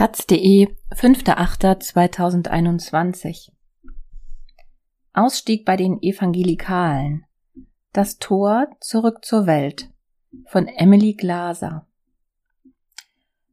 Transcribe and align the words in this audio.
taz.de 0.00 0.68
5.8.2021 0.94 3.52
Ausstieg 5.12 5.66
bei 5.66 5.76
den 5.76 6.00
Evangelikalen 6.00 7.26
Das 7.92 8.18
Tor 8.18 8.68
zurück 8.80 9.26
zur 9.26 9.44
Welt 9.44 9.90
von 10.46 10.68
Emily 10.68 11.12
Glaser 11.12 11.86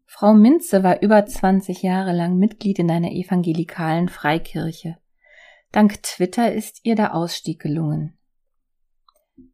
Frau 0.05 0.33
Minze 0.33 0.83
war 0.83 1.01
über 1.01 1.25
20 1.25 1.81
Jahre 1.81 2.13
lang 2.13 2.37
Mitglied 2.37 2.79
in 2.79 2.89
einer 2.91 3.11
evangelikalen 3.11 4.07
Freikirche. 4.07 4.95
Dank 5.73 6.01
Twitter 6.01 6.53
ist 6.53 6.79
ihr 6.83 6.95
der 6.95 7.13
Ausstieg 7.13 7.59
gelungen. 7.59 8.17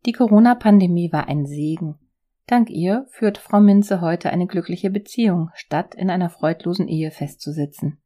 Die 0.06 0.12
Corona-Pandemie 0.12 1.12
war 1.12 1.28
ein 1.28 1.48
Segen. 1.48 1.98
Dank 2.46 2.70
ihr 2.70 3.08
führt 3.10 3.38
Frau 3.38 3.62
Minze 3.62 4.02
heute 4.02 4.30
eine 4.30 4.48
glückliche 4.48 4.90
Beziehung, 4.90 5.50
statt 5.54 5.96
in 5.96 6.10
einer 6.10 6.30
freudlosen 6.30 6.88
Ehe 6.88 7.10
festzusitzen. 7.10 8.02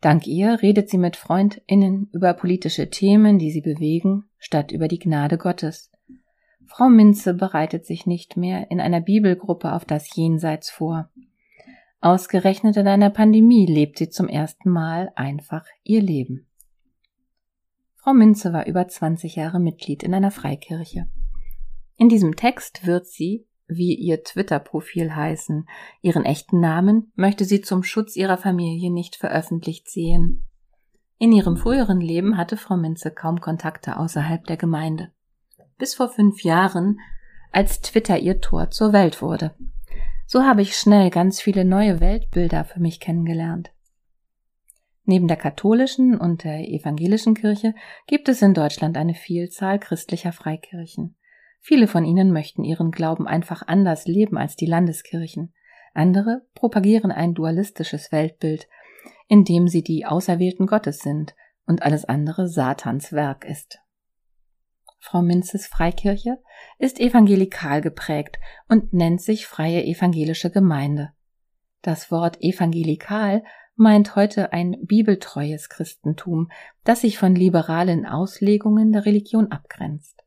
Dank 0.00 0.26
ihr 0.26 0.60
redet 0.62 0.90
sie 0.90 0.98
mit 0.98 1.14
FreundInnen 1.14 2.10
über 2.12 2.34
politische 2.34 2.90
Themen, 2.90 3.38
die 3.38 3.52
sie 3.52 3.60
bewegen, 3.60 4.24
statt 4.38 4.72
über 4.72 4.88
die 4.88 4.98
Gnade 4.98 5.38
Gottes. 5.38 5.92
Frau 6.66 6.88
Minze 6.88 7.34
bereitet 7.34 7.86
sich 7.86 8.04
nicht 8.04 8.36
mehr 8.36 8.68
in 8.70 8.80
einer 8.80 9.00
Bibelgruppe 9.00 9.72
auf 9.72 9.84
das 9.84 10.14
Jenseits 10.16 10.70
vor. 10.70 11.08
Ausgerechnet 12.00 12.76
in 12.76 12.88
einer 12.88 13.10
Pandemie 13.10 13.66
lebt 13.66 13.98
sie 13.98 14.08
zum 14.08 14.26
ersten 14.26 14.70
Mal 14.70 15.12
einfach 15.14 15.64
ihr 15.84 16.02
Leben. 16.02 16.48
Frau 17.94 18.12
Minze 18.12 18.52
war 18.52 18.66
über 18.66 18.88
20 18.88 19.36
Jahre 19.36 19.60
Mitglied 19.60 20.02
in 20.02 20.14
einer 20.14 20.32
Freikirche. 20.32 21.06
In 21.96 22.08
diesem 22.08 22.34
Text 22.34 22.84
wird 22.84 23.06
sie, 23.06 23.46
wie 23.68 23.94
ihr 23.94 24.22
Twitter-Profil 24.22 25.14
heißen. 25.14 25.68
Ihren 26.00 26.24
echten 26.24 26.60
Namen 26.60 27.12
möchte 27.14 27.44
sie 27.44 27.60
zum 27.60 27.82
Schutz 27.82 28.16
ihrer 28.16 28.36
Familie 28.36 28.90
nicht 28.90 29.16
veröffentlicht 29.16 29.90
sehen. 29.90 30.44
In 31.18 31.32
ihrem 31.32 31.56
früheren 31.56 32.00
Leben 32.00 32.36
hatte 32.36 32.56
Frau 32.56 32.76
Minze 32.76 33.10
kaum 33.10 33.40
Kontakte 33.40 33.96
außerhalb 33.96 34.44
der 34.46 34.56
Gemeinde. 34.56 35.12
Bis 35.78 35.94
vor 35.94 36.08
fünf 36.08 36.42
Jahren, 36.42 36.98
als 37.52 37.80
Twitter 37.80 38.18
ihr 38.18 38.40
Tor 38.40 38.70
zur 38.70 38.92
Welt 38.92 39.22
wurde. 39.22 39.54
So 40.26 40.42
habe 40.42 40.62
ich 40.62 40.76
schnell 40.76 41.10
ganz 41.10 41.40
viele 41.40 41.64
neue 41.64 42.00
Weltbilder 42.00 42.64
für 42.64 42.80
mich 42.80 43.00
kennengelernt. 43.00 43.70
Neben 45.04 45.28
der 45.28 45.36
katholischen 45.36 46.16
und 46.16 46.44
der 46.44 46.68
evangelischen 46.68 47.34
Kirche 47.34 47.74
gibt 48.06 48.28
es 48.28 48.40
in 48.40 48.54
Deutschland 48.54 48.96
eine 48.96 49.14
Vielzahl 49.14 49.78
christlicher 49.78 50.32
Freikirchen. 50.32 51.16
Viele 51.64 51.86
von 51.86 52.04
ihnen 52.04 52.32
möchten 52.32 52.64
ihren 52.64 52.90
Glauben 52.90 53.28
einfach 53.28 53.62
anders 53.64 54.06
leben 54.06 54.36
als 54.36 54.56
die 54.56 54.66
Landeskirchen. 54.66 55.54
Andere 55.94 56.44
propagieren 56.54 57.12
ein 57.12 57.34
dualistisches 57.34 58.10
Weltbild, 58.10 58.68
in 59.28 59.44
dem 59.44 59.68
sie 59.68 59.82
die 59.82 60.04
Auserwählten 60.04 60.66
Gottes 60.66 60.98
sind 60.98 61.36
und 61.64 61.82
alles 61.82 62.04
andere 62.04 62.48
Satans 62.48 63.12
Werk 63.12 63.44
ist. 63.44 63.78
Frau 64.98 65.22
Minzes 65.22 65.68
Freikirche 65.68 66.38
ist 66.78 66.98
evangelikal 66.98 67.80
geprägt 67.80 68.38
und 68.68 68.92
nennt 68.92 69.22
sich 69.22 69.46
Freie 69.46 69.84
Evangelische 69.84 70.50
Gemeinde. 70.50 71.12
Das 71.80 72.10
Wort 72.10 72.42
evangelikal 72.42 73.44
meint 73.76 74.16
heute 74.16 74.52
ein 74.52 74.76
bibeltreues 74.82 75.68
Christentum, 75.68 76.50
das 76.82 77.02
sich 77.02 77.18
von 77.18 77.36
liberalen 77.36 78.04
Auslegungen 78.04 78.90
der 78.90 79.06
Religion 79.06 79.52
abgrenzt. 79.52 80.22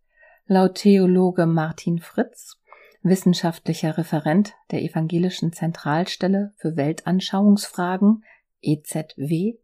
Laut 0.47 0.75
Theologe 0.75 1.47
Martin 1.47 1.97
Fritz, 1.97 2.61
wissenschaftlicher 3.01 3.97
Referent 3.97 4.53
der 4.69 4.83
Evangelischen 4.83 5.51
Zentralstelle 5.53 6.53
für 6.57 6.77
Weltanschauungsfragen 6.77 8.23
EZW, 8.61 9.57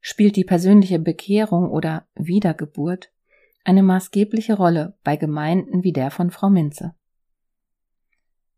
spielt 0.00 0.34
die 0.34 0.42
persönliche 0.42 0.98
Bekehrung 0.98 1.70
oder 1.70 2.08
Wiedergeburt 2.16 3.12
eine 3.62 3.84
maßgebliche 3.84 4.56
Rolle 4.56 4.98
bei 5.04 5.14
Gemeinden 5.14 5.84
wie 5.84 5.92
der 5.92 6.10
von 6.10 6.32
Frau 6.32 6.50
Minze. 6.50 6.96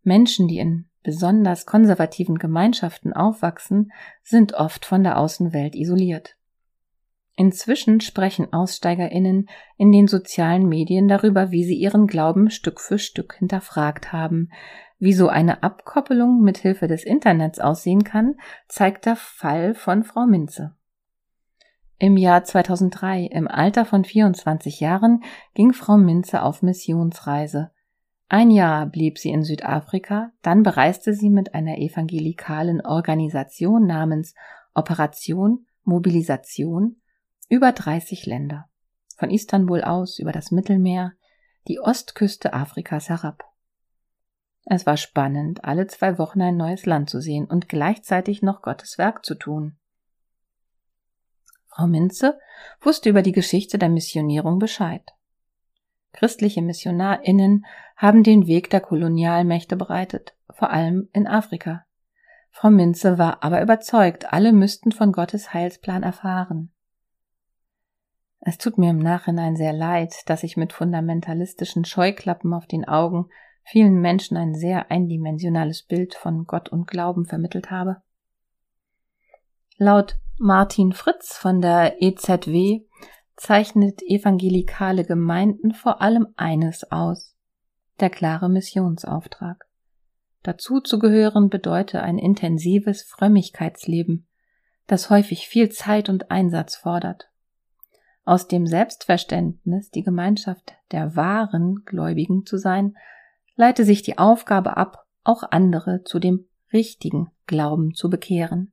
Menschen, 0.03 0.49
die 0.49 0.61
in 0.61 0.89
besonders 1.03 1.67
konservativen 1.67 2.39
Gemeinschaften 2.39 3.13
aufwachsen, 3.13 3.93
sind 4.23 4.55
oft 4.55 4.87
von 4.87 5.03
der 5.03 5.19
Außenwelt 5.19 5.75
isoliert. 5.75 6.39
Inzwischen 7.41 8.03
sprechen 8.03 8.53
Aussteigerinnen 8.53 9.49
in 9.79 9.93
den 9.93 10.09
sozialen 10.09 10.69
Medien 10.69 11.09
darüber, 11.09 11.51
wie 11.51 11.65
sie 11.65 11.75
ihren 11.75 12.07
Glauben 12.07 12.51
Stück 12.51 12.79
für 12.83 12.99
Stück 12.99 13.37
hinterfragt 13.39 14.13
haben. 14.13 14.51
Wie 14.99 15.15
so 15.15 15.29
eine 15.29 15.63
Abkoppelung 15.63 16.43
mit 16.43 16.59
Hilfe 16.59 16.87
des 16.87 17.03
Internets 17.03 17.59
aussehen 17.59 18.05
kann, 18.05 18.35
zeigt 18.69 19.07
der 19.07 19.17
Fall 19.17 19.75
von 19.75 20.05
Frau 20.05 20.27
Minze. 20.27 20.77
Im 21.99 22.19
Jahr 22.19 22.45
2003, 22.45 23.23
im 23.33 23.49
Alter 23.49 23.87
von 23.87 24.05
24 24.05 24.79
Jahren, 24.81 25.23
ging 25.55 25.73
Frau 25.73 25.97
Minze 25.97 26.43
auf 26.43 26.61
Missionsreise. 26.61 27.71
Ein 28.29 28.51
Jahr 28.51 28.85
blieb 28.85 29.17
sie 29.17 29.31
in 29.31 29.45
Südafrika, 29.45 30.31
dann 30.43 30.63
bereiste 30.63 31.15
sie 31.15 31.31
mit 31.31 31.55
einer 31.55 31.79
evangelikalen 31.79 32.83
Organisation 32.83 33.87
namens 33.87 34.35
Operation 34.75 35.65
Mobilisation 35.85 37.00
über 37.51 37.73
30 37.73 38.27
Länder. 38.27 38.71
Von 39.17 39.31
Istanbul 39.31 39.83
aus 39.83 40.21
über 40.21 40.31
das 40.31 40.53
Mittelmeer, 40.53 41.15
die 41.67 41.81
Ostküste 41.81 42.55
Afrikas 42.55 43.09
herab. 43.09 43.45
Es 44.67 44.87
war 44.87 44.97
spannend, 44.97 45.65
alle 45.65 45.89
zwei 45.89 46.17
Wochen 46.17 46.41
ein 46.41 46.57
neues 46.57 46.87
Land 46.87 47.11
zu 47.11 47.21
sehen 47.21 47.47
und 47.47 47.69
gleichzeitig 47.69 48.41
noch 48.41 48.63
Gottes 48.63 48.99
Werk 48.99 49.27
zu 49.27 49.35
tun. 49.35 49.77
Frau 51.67 51.89
Minze 51.89 52.39
wusste 52.81 53.11
über 53.11 53.23
die 53.23 53.33
Geschichte 53.33 53.79
der 53.79 53.89
Missionierung 53.89 54.61
Bescheid. 54.61 55.03
Christliche 56.13 56.63
MissionarInnen 56.63 57.67
haben 57.97 58.23
den 58.23 58.47
Weg 58.47 58.71
der 58.71 58.81
Kolonialmächte 58.81 59.77
bereitet, 59.77 60.37
vor 60.51 60.71
allem 60.71 61.09
in 61.13 61.27
Afrika. 61.27 61.85
Frau 62.53 62.71
Minze 62.71 63.19
war 63.19 63.43
aber 63.43 63.61
überzeugt, 63.61 64.33
alle 64.33 64.53
müssten 64.53 64.93
von 64.93 65.11
Gottes 65.11 65.53
Heilsplan 65.53 66.05
erfahren. 66.05 66.73
Es 68.41 68.57
tut 68.57 68.79
mir 68.79 68.91
im 68.91 68.99
Nachhinein 68.99 69.55
sehr 69.55 69.75
leid, 69.75 70.15
dass 70.27 70.43
ich 70.43 70.57
mit 70.57 70.73
fundamentalistischen 70.73 71.85
Scheuklappen 71.85 72.55
auf 72.55 72.67
den 72.67 72.87
Augen 72.87 73.29
vielen 73.63 74.01
Menschen 74.01 74.37
ein 74.37 74.55
sehr 74.55 74.91
eindimensionales 74.91 75.83
Bild 75.83 76.15
von 76.15 76.47
Gott 76.47 76.71
und 76.71 76.87
Glauben 76.87 77.27
vermittelt 77.27 77.71
habe. 77.71 78.03
Laut 79.77 80.17
Martin 80.39 80.93
Fritz 80.93 81.37
von 81.37 81.61
der 81.61 82.03
EZW 82.03 82.83
zeichnet 83.37 84.03
evangelikale 84.03 85.05
Gemeinden 85.05 85.73
vor 85.73 86.01
allem 86.01 86.29
eines 86.37 86.91
aus, 86.91 87.37
der 88.01 88.11
klare 88.11 88.49
Missionsauftrag. 88.49 89.67
Dazu 90.43 90.81
zu 90.81 90.99
gehören 90.99 91.51
bedeutet 91.51 92.01
ein 92.01 92.19
intensives 92.19 93.03
Frömmigkeitsleben, 93.03 94.27
das 94.87 95.11
häufig 95.11 95.47
viel 95.47 95.69
Zeit 95.69 96.09
und 96.09 96.31
Einsatz 96.31 96.77
fordert. 96.77 97.30
Aus 98.25 98.49
dem 98.49 98.67
Selbstverständnis, 98.67 99.91
die 99.91 100.03
Gemeinschaft 100.03 100.75
der 100.93 101.17
wahren 101.17 101.83
Gläubigen 101.85 102.45
zu 102.47 102.59
sein, 102.59 102.97
leite 103.57 103.85
sich 103.85 104.03
die 104.03 104.19
Aufgabe 104.19 104.77
ab, 104.77 105.07
auch 105.25 105.43
andere 105.51 106.03
zu 106.05 106.19
dem 106.19 106.47
richtigen 106.73 107.31
Glauben 107.47 107.95
zu 107.95 108.09
bekehren. 108.09 108.73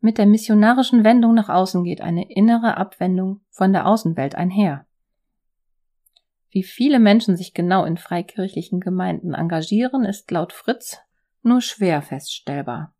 Mit 0.00 0.18
der 0.18 0.26
missionarischen 0.26 1.02
Wendung 1.02 1.34
nach 1.34 1.48
außen 1.48 1.82
geht 1.82 2.00
eine 2.00 2.30
innere 2.30 2.76
Abwendung 2.76 3.40
von 3.50 3.72
der 3.72 3.86
Außenwelt 3.86 4.34
einher. 4.34 4.86
Wie 6.50 6.62
viele 6.62 7.00
Menschen 7.00 7.36
sich 7.36 7.52
genau 7.54 7.84
in 7.84 7.96
freikirchlichen 7.96 8.80
Gemeinden 8.80 9.34
engagieren, 9.34 10.04
ist 10.04 10.30
laut 10.30 10.52
Fritz 10.52 10.98
nur 11.42 11.60
schwer 11.60 12.00
feststellbar. 12.00 12.93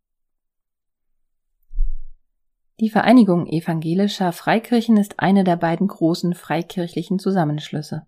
Die 2.81 2.91
Vereinigung 2.91 3.47
evangelischer 3.47 4.33
Freikirchen 4.33 4.97
ist 4.97 5.21
eine 5.21 5.45
der 5.45 5.57
beiden 5.57 5.87
großen 5.87 6.35
freikirchlichen 6.35 7.19
Zusammenschlüsse. 7.19 8.07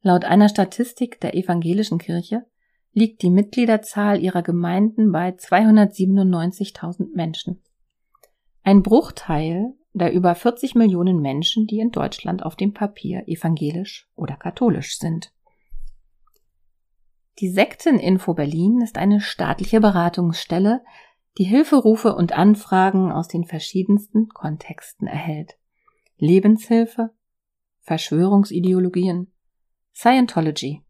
Laut 0.00 0.24
einer 0.24 0.48
Statistik 0.48 1.20
der 1.20 1.34
evangelischen 1.34 1.98
Kirche 1.98 2.46
liegt 2.92 3.22
die 3.22 3.30
Mitgliederzahl 3.30 4.18
ihrer 4.20 4.42
Gemeinden 4.42 5.12
bei 5.12 5.30
297.000 5.30 7.14
Menschen. 7.14 7.62
Ein 8.62 8.82
Bruchteil 8.82 9.74
der 9.92 10.12
über 10.12 10.34
40 10.34 10.74
Millionen 10.74 11.20
Menschen, 11.20 11.66
die 11.66 11.80
in 11.80 11.90
Deutschland 11.90 12.44
auf 12.44 12.56
dem 12.56 12.72
Papier 12.72 13.24
evangelisch 13.26 14.08
oder 14.14 14.36
katholisch 14.36 14.98
sind. 14.98 15.32
Die 17.40 17.48
Sekteninfo 17.48 18.34
Berlin 18.34 18.82
ist 18.82 18.98
eine 18.98 19.20
staatliche 19.20 19.80
Beratungsstelle, 19.80 20.82
die 21.38 21.44
Hilferufe 21.44 22.14
und 22.14 22.32
Anfragen 22.32 23.12
aus 23.12 23.28
den 23.28 23.44
verschiedensten 23.44 24.28
Kontexten 24.28 25.06
erhält. 25.06 25.56
Lebenshilfe, 26.18 27.10
Verschwörungsideologien, 27.80 29.32
Scientology. 29.94 30.82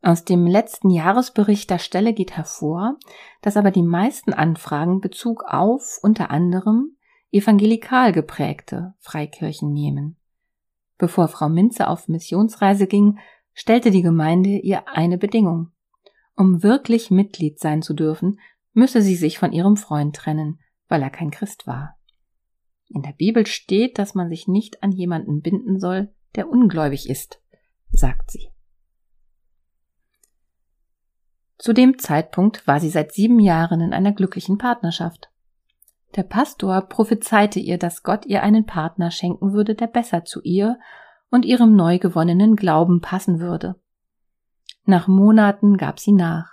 Aus 0.00 0.24
dem 0.24 0.46
letzten 0.46 0.90
Jahresbericht 0.90 1.70
der 1.70 1.78
Stelle 1.78 2.12
geht 2.12 2.36
hervor, 2.36 2.98
dass 3.40 3.56
aber 3.56 3.70
die 3.70 3.82
meisten 3.82 4.32
Anfragen 4.32 5.00
Bezug 5.00 5.44
auf 5.46 5.98
unter 6.02 6.30
anderem 6.30 6.96
evangelikal 7.30 8.12
geprägte 8.12 8.94
Freikirchen 8.98 9.72
nehmen. 9.72 10.16
Bevor 10.98 11.28
Frau 11.28 11.48
Minze 11.48 11.88
auf 11.88 12.08
Missionsreise 12.08 12.86
ging, 12.86 13.18
stellte 13.54 13.90
die 13.90 14.02
Gemeinde 14.02 14.50
ihr 14.50 14.88
eine 14.88 15.18
Bedingung. 15.18 15.70
Um 16.36 16.62
wirklich 16.62 17.10
Mitglied 17.10 17.58
sein 17.58 17.82
zu 17.82 17.94
dürfen, 17.94 18.40
müsse 18.72 19.02
sie 19.02 19.16
sich 19.16 19.38
von 19.38 19.52
ihrem 19.52 19.76
Freund 19.76 20.16
trennen, 20.16 20.60
weil 20.88 21.02
er 21.02 21.10
kein 21.10 21.30
Christ 21.30 21.66
war. 21.66 21.98
In 22.88 23.02
der 23.02 23.12
Bibel 23.12 23.46
steht, 23.46 23.98
dass 23.98 24.14
man 24.14 24.28
sich 24.28 24.48
nicht 24.48 24.82
an 24.82 24.92
jemanden 24.92 25.40
binden 25.40 25.78
soll, 25.78 26.12
der 26.34 26.48
ungläubig 26.48 27.08
ist, 27.08 27.40
sagt 27.90 28.30
sie. 28.30 28.48
Zu 31.58 31.72
dem 31.72 31.98
Zeitpunkt 31.98 32.66
war 32.66 32.80
sie 32.80 32.90
seit 32.90 33.12
sieben 33.12 33.38
Jahren 33.38 33.80
in 33.80 33.92
einer 33.92 34.12
glücklichen 34.12 34.58
Partnerschaft. 34.58 35.30
Der 36.16 36.24
Pastor 36.24 36.82
prophezeite 36.82 37.60
ihr, 37.60 37.78
dass 37.78 38.02
Gott 38.02 38.26
ihr 38.26 38.42
einen 38.42 38.66
Partner 38.66 39.10
schenken 39.10 39.52
würde, 39.52 39.74
der 39.74 39.86
besser 39.86 40.24
zu 40.24 40.42
ihr 40.42 40.78
und 41.30 41.44
ihrem 41.44 41.74
neu 41.74 41.98
gewonnenen 41.98 42.56
Glauben 42.56 43.00
passen 43.00 43.40
würde. 43.40 43.76
Nach 44.84 45.06
Monaten 45.06 45.76
gab 45.76 46.00
sie 46.00 46.12
nach. 46.12 46.50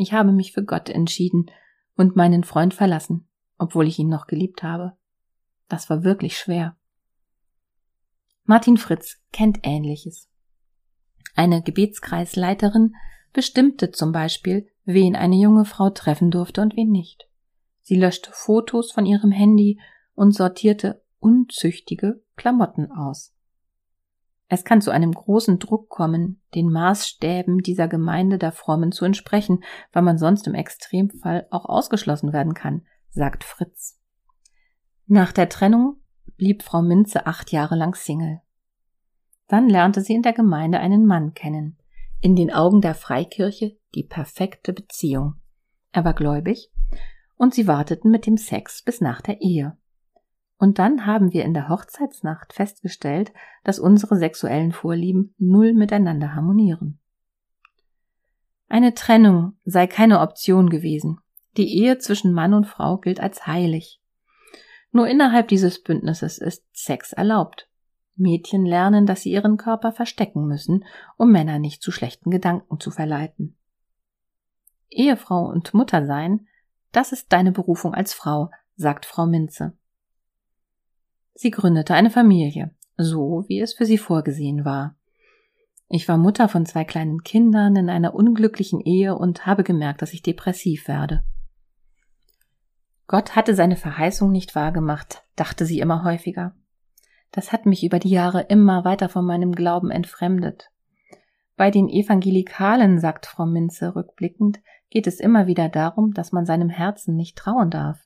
Ich 0.00 0.14
habe 0.14 0.32
mich 0.32 0.52
für 0.52 0.64
Gott 0.64 0.88
entschieden 0.88 1.50
und 1.94 2.16
meinen 2.16 2.42
Freund 2.42 2.72
verlassen, 2.72 3.28
obwohl 3.58 3.86
ich 3.86 3.98
ihn 3.98 4.08
noch 4.08 4.26
geliebt 4.26 4.62
habe. 4.62 4.96
Das 5.68 5.90
war 5.90 6.04
wirklich 6.04 6.38
schwer. 6.38 6.74
Martin 8.44 8.78
Fritz 8.78 9.18
kennt 9.30 9.58
Ähnliches. 9.62 10.30
Eine 11.34 11.62
Gebetskreisleiterin 11.62 12.94
bestimmte 13.34 13.90
zum 13.90 14.10
Beispiel, 14.10 14.70
wen 14.86 15.16
eine 15.16 15.36
junge 15.36 15.66
Frau 15.66 15.90
treffen 15.90 16.30
durfte 16.30 16.62
und 16.62 16.76
wen 16.78 16.90
nicht. 16.90 17.28
Sie 17.82 17.96
löschte 17.96 18.30
Fotos 18.32 18.92
von 18.92 19.04
ihrem 19.04 19.32
Handy 19.32 19.78
und 20.14 20.32
sortierte 20.32 21.04
unzüchtige 21.18 22.22
Klamotten 22.36 22.90
aus. 22.90 23.34
Es 24.52 24.64
kann 24.64 24.80
zu 24.80 24.90
einem 24.90 25.12
großen 25.12 25.60
Druck 25.60 25.88
kommen, 25.88 26.42
den 26.56 26.72
Maßstäben 26.72 27.58
dieser 27.58 27.86
Gemeinde 27.86 28.36
der 28.36 28.50
Frommen 28.50 28.90
zu 28.90 29.04
entsprechen, 29.04 29.62
weil 29.92 30.02
man 30.02 30.18
sonst 30.18 30.48
im 30.48 30.54
Extremfall 30.54 31.46
auch 31.50 31.66
ausgeschlossen 31.66 32.32
werden 32.32 32.52
kann, 32.52 32.84
sagt 33.10 33.44
Fritz. 33.44 34.00
Nach 35.06 35.30
der 35.30 35.48
Trennung 35.48 36.00
blieb 36.36 36.64
Frau 36.64 36.82
Minze 36.82 37.26
acht 37.26 37.52
Jahre 37.52 37.76
lang 37.76 37.94
Single. 37.94 38.40
Dann 39.46 39.68
lernte 39.68 40.00
sie 40.00 40.14
in 40.14 40.22
der 40.22 40.32
Gemeinde 40.32 40.80
einen 40.80 41.06
Mann 41.06 41.32
kennen. 41.32 41.78
In 42.20 42.34
den 42.34 42.52
Augen 42.52 42.80
der 42.80 42.96
Freikirche 42.96 43.78
die 43.94 44.04
perfekte 44.04 44.72
Beziehung. 44.72 45.34
Er 45.92 46.04
war 46.04 46.14
gläubig 46.14 46.72
und 47.36 47.54
sie 47.54 47.68
warteten 47.68 48.10
mit 48.10 48.26
dem 48.26 48.36
Sex 48.36 48.82
bis 48.82 49.00
nach 49.00 49.20
der 49.20 49.40
Ehe. 49.42 49.78
Und 50.60 50.78
dann 50.78 51.06
haben 51.06 51.32
wir 51.32 51.44
in 51.44 51.54
der 51.54 51.70
Hochzeitsnacht 51.70 52.52
festgestellt, 52.52 53.32
dass 53.64 53.78
unsere 53.78 54.16
sexuellen 54.16 54.72
Vorlieben 54.72 55.34
null 55.38 55.72
miteinander 55.72 56.34
harmonieren. 56.34 56.98
Eine 58.68 58.92
Trennung 58.92 59.54
sei 59.64 59.86
keine 59.86 60.20
Option 60.20 60.68
gewesen. 60.68 61.18
Die 61.56 61.78
Ehe 61.78 61.96
zwischen 61.96 62.34
Mann 62.34 62.52
und 62.52 62.66
Frau 62.66 62.98
gilt 62.98 63.20
als 63.20 63.46
heilig. 63.46 64.00
Nur 64.92 65.08
innerhalb 65.08 65.48
dieses 65.48 65.82
Bündnisses 65.82 66.36
ist 66.36 66.64
Sex 66.72 67.14
erlaubt. 67.14 67.68
Mädchen 68.14 68.66
lernen, 68.66 69.06
dass 69.06 69.22
sie 69.22 69.30
ihren 69.30 69.56
Körper 69.56 69.92
verstecken 69.92 70.46
müssen, 70.46 70.84
um 71.16 71.32
Männer 71.32 71.58
nicht 71.58 71.82
zu 71.82 71.90
schlechten 71.90 72.30
Gedanken 72.30 72.78
zu 72.78 72.90
verleiten. 72.90 73.56
Ehefrau 74.90 75.46
und 75.46 75.72
Mutter 75.72 76.04
sein 76.04 76.46
das 76.92 77.12
ist 77.12 77.32
deine 77.32 77.52
Berufung 77.52 77.94
als 77.94 78.14
Frau, 78.14 78.50
sagt 78.74 79.06
Frau 79.06 79.26
Minze. 79.26 79.76
Sie 81.34 81.50
gründete 81.50 81.94
eine 81.94 82.10
Familie, 82.10 82.74
so 82.96 83.44
wie 83.48 83.60
es 83.60 83.72
für 83.72 83.86
sie 83.86 83.98
vorgesehen 83.98 84.64
war. 84.64 84.96
Ich 85.88 86.06
war 86.06 86.18
Mutter 86.18 86.48
von 86.48 86.66
zwei 86.66 86.84
kleinen 86.84 87.22
Kindern 87.22 87.74
in 87.74 87.90
einer 87.90 88.14
unglücklichen 88.14 88.80
Ehe 88.80 89.16
und 89.16 89.46
habe 89.46 89.64
gemerkt, 89.64 90.02
dass 90.02 90.12
ich 90.12 90.22
depressiv 90.22 90.86
werde. 90.86 91.24
Gott 93.08 93.34
hatte 93.34 93.56
seine 93.56 93.74
Verheißung 93.74 94.30
nicht 94.30 94.54
wahrgemacht, 94.54 95.24
dachte 95.34 95.66
sie 95.66 95.80
immer 95.80 96.04
häufiger. 96.04 96.54
Das 97.32 97.52
hat 97.52 97.66
mich 97.66 97.84
über 97.84 97.98
die 97.98 98.10
Jahre 98.10 98.42
immer 98.42 98.84
weiter 98.84 99.08
von 99.08 99.24
meinem 99.24 99.52
Glauben 99.52 99.90
entfremdet. 99.90 100.70
Bei 101.56 101.70
den 101.70 101.88
Evangelikalen, 101.88 103.00
sagt 103.00 103.26
Frau 103.26 103.46
Minze 103.46 103.96
rückblickend, 103.96 104.60
geht 104.90 105.06
es 105.06 105.20
immer 105.20 105.46
wieder 105.46 105.68
darum, 105.68 106.14
dass 106.14 106.32
man 106.32 106.46
seinem 106.46 106.68
Herzen 106.68 107.16
nicht 107.16 107.36
trauen 107.36 107.70
darf. 107.70 107.98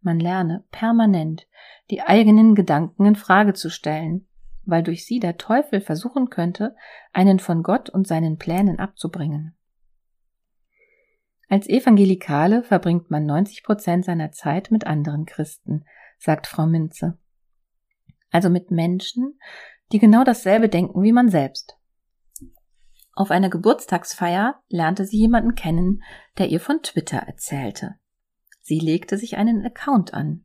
Man 0.00 0.18
lerne 0.18 0.64
permanent 0.70 1.46
die 1.90 2.02
eigenen 2.02 2.54
Gedanken 2.54 3.04
in 3.04 3.16
Frage 3.16 3.52
zu 3.52 3.70
stellen, 3.70 4.26
weil 4.64 4.82
durch 4.82 5.04
sie 5.04 5.20
der 5.20 5.36
Teufel 5.36 5.80
versuchen 5.80 6.30
könnte, 6.30 6.76
einen 7.12 7.38
von 7.38 7.62
Gott 7.62 7.90
und 7.90 8.06
seinen 8.06 8.38
Plänen 8.38 8.78
abzubringen. 8.78 9.54
Als 11.48 11.68
Evangelikale 11.68 12.62
verbringt 12.62 13.10
man 13.10 13.26
90 13.26 13.64
Prozent 13.64 14.04
seiner 14.04 14.30
Zeit 14.30 14.70
mit 14.70 14.86
anderen 14.86 15.26
Christen, 15.26 15.84
sagt 16.18 16.46
Frau 16.46 16.66
Minze. 16.66 17.18
Also 18.30 18.48
mit 18.48 18.70
Menschen, 18.70 19.38
die 19.90 19.98
genau 19.98 20.22
dasselbe 20.22 20.68
denken 20.68 21.02
wie 21.02 21.12
man 21.12 21.28
selbst. 21.28 21.76
Auf 23.14 23.32
einer 23.32 23.50
Geburtstagsfeier 23.50 24.62
lernte 24.68 25.04
sie 25.04 25.18
jemanden 25.18 25.56
kennen, 25.56 26.02
der 26.38 26.48
ihr 26.48 26.60
von 26.60 26.82
Twitter 26.82 27.18
erzählte. 27.18 27.96
Sie 28.70 28.78
legte 28.78 29.18
sich 29.18 29.36
einen 29.36 29.66
Account 29.66 30.14
an. 30.14 30.44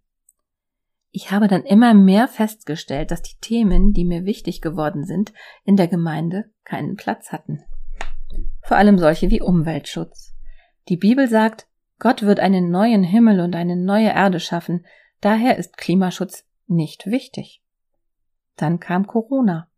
Ich 1.11 1.29
habe 1.29 1.47
dann 1.47 1.61
immer 1.61 1.93
mehr 1.93 2.27
festgestellt, 2.27 3.11
dass 3.11 3.21
die 3.21 3.37
Themen, 3.39 3.93
die 3.93 4.03
mir 4.03 4.25
wichtig 4.25 4.61
geworden 4.61 5.05
sind, 5.05 5.31
in 5.63 5.77
der 5.77 5.87
Gemeinde 5.87 6.51
keinen 6.63 6.95
Platz 6.95 7.31
hatten. 7.31 7.63
Vor 8.63 8.77
allem 8.77 8.97
solche 8.97 9.29
wie 9.29 9.43
Umweltschutz. 9.43 10.33
Die 10.89 10.97
Bibel 10.97 11.27
sagt, 11.27 11.67
Gott 11.99 12.23
wird 12.23 12.39
einen 12.39 12.71
neuen 12.71 13.03
Himmel 13.03 13.41
und 13.41 13.55
eine 13.55 13.75
neue 13.75 14.09
Erde 14.09 14.39
schaffen, 14.39 14.87
daher 15.21 15.59
ist 15.59 15.77
Klimaschutz 15.77 16.47
nicht 16.65 17.05
wichtig. 17.05 17.61
Dann 18.55 18.79
kam 18.79 19.05
Corona. 19.05 19.69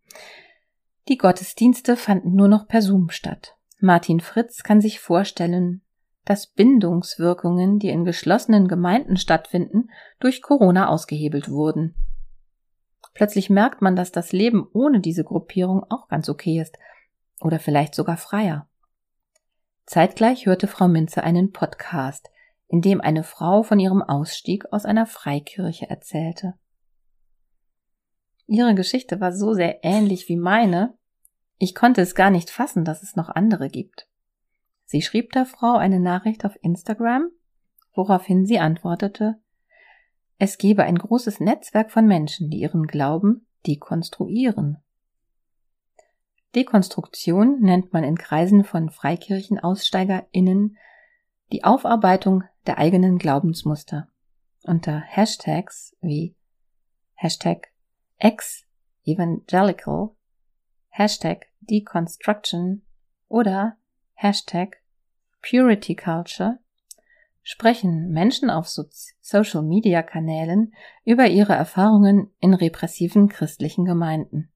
Die 1.09 1.17
Gottesdienste 1.17 1.97
fanden 1.97 2.33
nur 2.33 2.47
noch 2.47 2.65
per 2.69 2.81
Zoom 2.81 3.09
statt. 3.09 3.57
Martin 3.81 4.21
Fritz 4.21 4.63
kann 4.63 4.79
sich 4.79 5.01
vorstellen, 5.01 5.81
dass 6.27 6.45
Bindungswirkungen, 6.45 7.79
die 7.79 7.87
in 7.87 8.03
geschlossenen 8.03 8.67
Gemeinden 8.67 9.15
stattfinden, 9.15 9.89
durch 10.19 10.41
Corona 10.41 10.89
ausgehebelt 10.89 11.49
wurden. 11.49 11.95
Plötzlich 13.13 13.49
merkt 13.49 13.81
man, 13.81 13.95
dass 13.95 14.11
das 14.11 14.33
Leben 14.33 14.67
ohne 14.73 14.99
diese 14.99 15.23
Gruppierung 15.23 15.85
auch 15.89 16.09
ganz 16.09 16.27
okay 16.27 16.59
ist 16.59 16.77
oder 17.39 17.59
vielleicht 17.59 17.95
sogar 17.95 18.17
freier. 18.17 18.67
Zeitgleich 19.85 20.45
hörte 20.45 20.67
Frau 20.67 20.89
Minze 20.89 21.23
einen 21.23 21.53
Podcast, 21.53 22.29
in 22.67 22.81
dem 22.81 22.99
eine 22.99 23.23
Frau 23.23 23.63
von 23.63 23.79
ihrem 23.79 24.01
Ausstieg 24.01 24.65
aus 24.73 24.83
einer 24.83 25.05
Freikirche 25.05 25.89
erzählte. 25.89 26.55
Ihre 28.47 28.75
Geschichte 28.75 29.21
war 29.21 29.31
so 29.31 29.53
sehr 29.53 29.85
ähnlich 29.85 30.27
wie 30.27 30.35
meine, 30.35 30.93
ich 31.57 31.73
konnte 31.73 32.01
es 32.01 32.15
gar 32.15 32.31
nicht 32.31 32.49
fassen, 32.49 32.83
dass 32.83 33.01
es 33.01 33.15
noch 33.15 33.29
andere 33.29 33.69
gibt. 33.69 34.09
Sie 34.87 35.01
schrieb 35.01 35.33
der 35.33 35.45
Frau 35.45 35.75
eine 35.75 35.99
Nachricht 35.99 36.45
auf 36.45 36.57
Instagram, 36.61 37.29
woraufhin 37.93 38.45
sie 38.45 38.57
antwortete, 38.57 39.35
es 40.39 40.57
gebe 40.57 40.83
ein 40.83 40.97
großes 40.97 41.41
Netzwerk 41.41 41.91
von 41.91 42.07
Menschen, 42.07 42.49
die 42.49 42.59
ihren 42.59 42.87
Glauben 42.87 43.45
dekonstruieren. 43.65 44.77
Dekonstruktion 46.55 47.59
nennt 47.59 47.91
man 47.91 48.05
in 48.05 48.17
Kreisen 48.17 48.63
von 48.63 48.89
FreikirchenaussteigerInnen 48.89 50.77
die 51.51 51.65
Aufarbeitung 51.65 52.45
der 52.65 52.77
eigenen 52.77 53.17
Glaubensmuster. 53.17 54.07
Unter 54.63 55.01
Hashtags 55.01 55.97
wie 55.99 56.33
Hashtag 57.13 57.73
ex-evangelical, 58.19 60.11
Hashtag 60.89 61.47
Deconstruction 61.59 62.83
oder 63.27 63.75
Hashtag 64.19 64.77
Purity 65.41 65.95
Culture 65.95 66.59
sprechen 67.43 68.09
Menschen 68.09 68.49
auf 68.49 68.67
so 68.67 68.83
Social 69.21 69.63
Media 69.63 70.03
Kanälen 70.03 70.73
über 71.05 71.27
ihre 71.27 71.53
Erfahrungen 71.53 72.31
in 72.39 72.53
repressiven 72.53 73.29
christlichen 73.29 73.85
Gemeinden. 73.85 74.51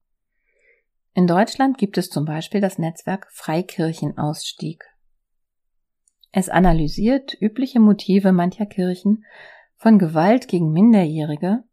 In 1.14 1.26
Deutschland 1.26 1.78
gibt 1.78 1.96
es 1.96 2.10
zum 2.10 2.24
Beispiel 2.24 2.60
das 2.60 2.78
Netzwerk 2.78 3.28
Freikirchenausstieg. 3.30 4.84
Es 6.32 6.48
analysiert 6.48 7.36
übliche 7.40 7.80
Motive 7.80 8.32
mancher 8.32 8.66
Kirchen 8.66 9.24
von 9.76 9.98
Gewalt 9.98 10.48
gegen 10.48 10.72
Minderjährige 10.72 11.64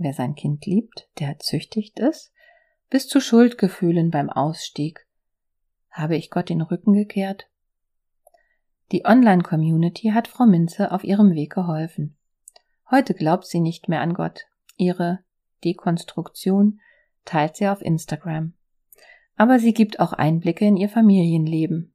wer 0.00 0.14
sein 0.14 0.34
Kind 0.34 0.66
liebt, 0.66 1.08
der 1.18 1.38
züchtigt 1.38 2.00
es, 2.00 2.32
bis 2.88 3.06
zu 3.06 3.20
Schuldgefühlen 3.20 4.10
beim 4.10 4.30
Ausstieg, 4.30 5.06
Habe 5.90 6.16
ich 6.16 6.30
Gott 6.30 6.48
den 6.48 6.60
Rücken 6.60 6.92
gekehrt? 6.92 7.48
Die 8.92 9.04
Online-Community 9.04 10.10
hat 10.10 10.28
Frau 10.28 10.46
Minze 10.46 10.92
auf 10.92 11.04
ihrem 11.04 11.34
Weg 11.34 11.52
geholfen. 11.52 12.16
Heute 12.90 13.14
glaubt 13.14 13.46
sie 13.46 13.60
nicht 13.60 13.88
mehr 13.88 14.00
an 14.00 14.14
Gott. 14.14 14.46
Ihre 14.76 15.20
Dekonstruktion 15.64 16.80
teilt 17.24 17.56
sie 17.56 17.68
auf 17.68 17.82
Instagram. 17.82 18.54
Aber 19.36 19.58
sie 19.58 19.72
gibt 19.72 20.00
auch 20.00 20.12
Einblicke 20.12 20.66
in 20.66 20.76
ihr 20.76 20.88
Familienleben. 20.88 21.92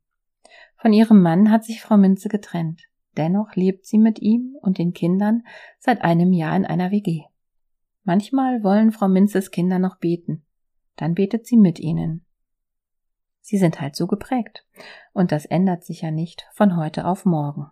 Von 0.78 0.94
ihrem 0.94 1.22
Mann 1.22 1.52
hat 1.52 1.64
sich 1.64 1.82
Frau 1.82 1.98
Minze 1.98 2.30
getrennt. 2.30 2.84
Dennoch 3.18 3.56
lebt 3.56 3.86
sie 3.86 3.98
mit 3.98 4.20
ihm 4.20 4.56
und 4.62 4.78
den 4.78 4.94
Kindern 4.94 5.44
seit 5.80 6.02
einem 6.02 6.34
Jahr 6.34 6.56
in 6.56 6.66
einer 6.66 6.92
WG. 6.92 7.24
Manchmal 8.04 8.64
wollen 8.64 8.92
Frau 8.92 9.08
Minzes 9.08 9.52
Kinder 9.52 9.80
noch 9.80 9.98
beten. 9.98 10.46
Dann 10.96 11.16
betet 11.16 11.48
sie 11.48 11.58
mit 11.58 11.80
ihnen. 11.80 12.25
Sie 13.46 13.60
sind 13.60 13.80
halt 13.80 13.96
so 13.96 14.08
geprägt. 14.08 14.66
Und 15.14 15.32
das 15.32 15.46
ändert 15.46 15.84
sich 15.84 16.02
ja 16.02 16.10
nicht 16.10 16.48
von 16.52 16.78
heute 16.78 17.06
auf 17.06 17.26
morgen. 17.26 17.70